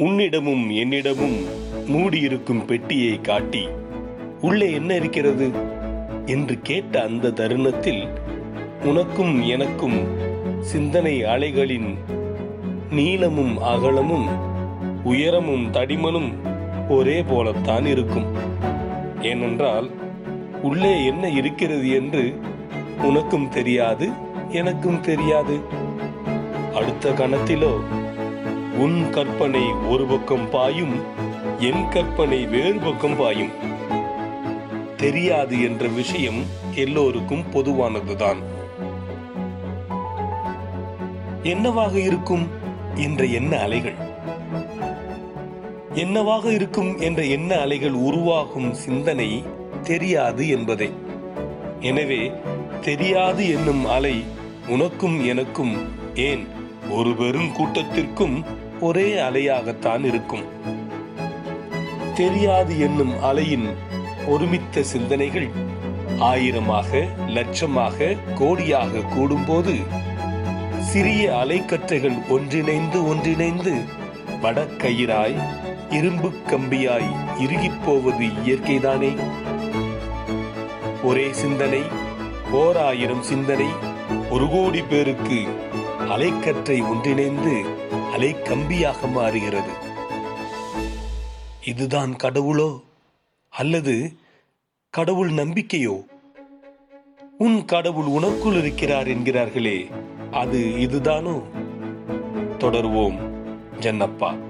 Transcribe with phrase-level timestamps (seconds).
[0.00, 1.38] உன்னிடமும் என்னிடமும்
[1.86, 3.68] மூடியிருக்கும் பெட்டியை காட்டி
[4.40, 5.50] உள்ளே என்ன இருக்கிறது?
[6.26, 8.08] என்று கேட்ட அந்த தருணத்தில்
[8.82, 9.98] உனக்கும் எனக்கும்
[10.60, 11.98] சிந்தனை அலைகளின்
[12.90, 14.28] நீளமும் அகலமும்
[15.04, 16.32] உயரமும் தடிமனும்
[16.88, 18.26] ஒரே போலத்தான் இருக்கும்.
[19.22, 19.90] ஏனென்றால்
[20.62, 22.40] உள்ளே என்ன இருக்கிறது என்று
[23.02, 24.08] உனக்கும் தெரியாது
[24.50, 25.60] எனக்கும் தெரியாது.
[26.74, 27.80] அடுத்த கணத்திலோ
[28.80, 30.94] உன் கற்பனை ஒரு பக்கம் பாயும்
[31.58, 33.50] என் கற்பனை வேறு பக்கம் பாயும்.
[34.96, 36.40] தெரியாது என்ற விஷயம்
[36.74, 38.36] எல்லோருக்கும் பொதுவானதுதான்.
[41.42, 42.48] என்னவாக இருக்கும்
[42.94, 43.94] என்ற எண்ண அலைகள்?
[45.94, 49.44] என்னவாக இருக்கும் என்ற எண்ண அலைகள் உருவாகும் சிந்தனை
[49.82, 50.92] தெரியாது என்பதை.
[51.80, 52.32] எனவே
[52.80, 54.24] தெரியாது என்னும் அலை
[54.68, 55.74] உனக்கும் எனக்கும்
[56.14, 56.46] ஏன்
[56.90, 60.44] ஒரு பெரும் கூட்டத்திற்கும் ஒரே அலையாகத்தான் இருக்கும்.
[62.14, 63.74] தெரியாது என்னும் அலையின்
[64.28, 65.48] ஒருமித்த சிந்தனைகள்
[66.18, 69.74] ஆயிரமாக லட்சமாக கோடியாக கூடும்போது
[70.78, 73.72] சிறிய அலைக்கற்றைகள் ஒன்றிணைந்து ஒன்றிணைந்து
[74.42, 75.36] வடக்கயிறாய்
[75.90, 79.16] இரும்பு கம்பியாய் இறுகிப் போவது இயற்கைதானே?
[81.02, 81.82] ஒரே சிந்தனை
[82.52, 83.66] ஓர் ஆயிரம் சிந்தனை
[84.30, 85.46] ஒரு கோடி பேருக்கு
[86.08, 87.78] அலைக்கற்றை ஒன்றிணைந்து
[88.20, 89.68] அலைக்கம்பியாக மாறுகிறது.
[91.64, 92.80] இதுதான் கடவுளோ?
[93.48, 94.16] அல்லது
[94.90, 96.04] கடவுள் நம்பிக்கையோ?
[97.38, 99.90] உன் கடவுள் உனக்குள் இருக்கிறார் என்கிறார்களே
[100.32, 101.42] அது இதுதானோ?
[102.58, 103.18] தொடர்வோம்
[103.80, 104.49] ஜன்னப்பா.